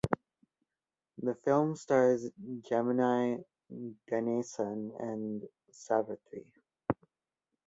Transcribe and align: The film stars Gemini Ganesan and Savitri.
The 1.19 1.35
film 1.45 1.75
stars 1.75 2.31
Gemini 2.67 3.37
Ganesan 4.09 4.99
and 4.99 5.47
Savitri. 5.69 6.51